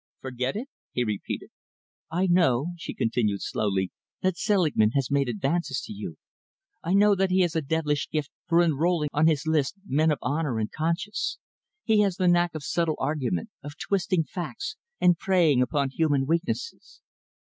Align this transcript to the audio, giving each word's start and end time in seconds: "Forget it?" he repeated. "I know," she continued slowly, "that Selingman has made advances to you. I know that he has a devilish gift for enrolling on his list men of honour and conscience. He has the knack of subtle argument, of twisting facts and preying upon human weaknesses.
"Forget 0.21 0.55
it?" 0.55 0.67
he 0.93 1.03
repeated. 1.03 1.51
"I 2.09 2.25
know," 2.25 2.69
she 2.75 2.95
continued 2.95 3.43
slowly, 3.43 3.91
"that 4.23 4.35
Selingman 4.35 4.93
has 4.95 5.11
made 5.11 5.29
advances 5.29 5.79
to 5.81 5.93
you. 5.93 6.17
I 6.83 6.95
know 6.95 7.13
that 7.13 7.29
he 7.29 7.41
has 7.41 7.55
a 7.55 7.61
devilish 7.61 8.09
gift 8.09 8.31
for 8.47 8.63
enrolling 8.63 9.09
on 9.13 9.27
his 9.27 9.45
list 9.45 9.75
men 9.85 10.09
of 10.09 10.17
honour 10.23 10.57
and 10.57 10.71
conscience. 10.71 11.37
He 11.83 11.99
has 11.99 12.15
the 12.15 12.27
knack 12.27 12.55
of 12.55 12.63
subtle 12.63 12.97
argument, 12.97 13.51
of 13.61 13.77
twisting 13.77 14.23
facts 14.23 14.75
and 14.99 15.19
preying 15.19 15.61
upon 15.61 15.91
human 15.91 16.25
weaknesses. 16.25 17.01